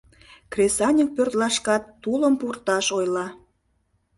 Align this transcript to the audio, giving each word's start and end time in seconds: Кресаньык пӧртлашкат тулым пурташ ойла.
Кресаньык 0.51 1.09
пӧртлашкат 1.15 1.83
тулым 2.01 2.33
пурташ 2.41 2.85
ойла. 2.99 3.27